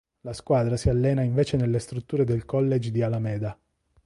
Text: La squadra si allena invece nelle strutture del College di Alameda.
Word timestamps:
La 0.21 0.33
squadra 0.33 0.77
si 0.77 0.89
allena 0.89 1.21
invece 1.21 1.57
nelle 1.57 1.77
strutture 1.77 2.23
del 2.25 2.43
College 2.43 2.89
di 2.89 3.03
Alameda. 3.03 3.55